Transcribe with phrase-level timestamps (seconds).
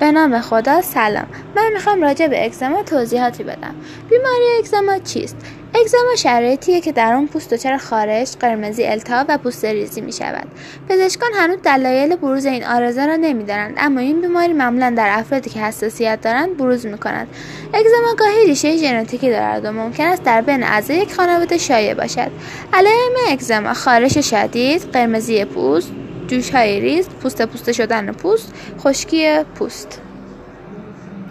[0.00, 1.26] به نام خدا سلام.
[1.56, 3.74] من می‌خوام راجع به اگزما توضیحاتی بدم.
[4.10, 5.36] بیماری اگزما چیست؟
[5.74, 10.46] اگزما شرایطیه که در اون پوست دچار خارش قرمزی التهاب و پوست ریزی می شود
[10.88, 15.60] پزشکان هنوز دلایل بروز این آرزه را نمی‌دانند اما این بیماری معمولا در افرادی که
[15.60, 17.28] حساسیت دارند بروز می کند
[17.74, 22.30] اگزما گاهی ریشه ژنتیکی دارد و ممکن است در بین اعضای یک خانواده شایع باشد.
[22.72, 25.92] علائم اگزما خارش شدید قرمزی پوست
[26.28, 30.00] جوش های ریز پوست پوسته شدن پوست خشکی پوست.